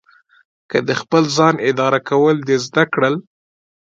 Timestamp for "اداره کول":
1.69-2.35